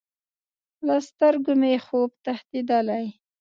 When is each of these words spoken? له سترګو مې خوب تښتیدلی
له 0.85 0.95
سترګو 1.07 1.53
مې 1.61 1.73
خوب 1.85 2.09
تښتیدلی 2.25 3.05